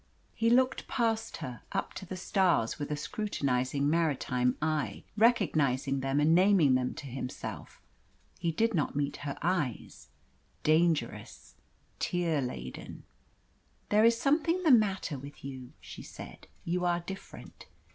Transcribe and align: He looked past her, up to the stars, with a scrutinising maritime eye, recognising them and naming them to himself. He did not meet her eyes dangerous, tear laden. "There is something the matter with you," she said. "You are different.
He 0.33 0.49
looked 0.49 0.87
past 0.87 1.37
her, 1.45 1.61
up 1.73 1.93
to 1.93 2.07
the 2.07 2.17
stars, 2.17 2.79
with 2.79 2.89
a 2.89 2.95
scrutinising 2.95 3.87
maritime 3.87 4.57
eye, 4.59 5.03
recognising 5.15 5.99
them 5.99 6.19
and 6.19 6.33
naming 6.33 6.73
them 6.73 6.95
to 6.95 7.05
himself. 7.05 7.79
He 8.39 8.51
did 8.51 8.73
not 8.73 8.95
meet 8.95 9.17
her 9.17 9.37
eyes 9.43 10.07
dangerous, 10.63 11.53
tear 11.99 12.41
laden. 12.41 13.03
"There 13.89 14.03
is 14.03 14.19
something 14.19 14.63
the 14.63 14.71
matter 14.71 15.19
with 15.19 15.45
you," 15.45 15.73
she 15.79 16.01
said. 16.01 16.47
"You 16.65 16.83
are 16.83 17.01
different. 17.01 17.67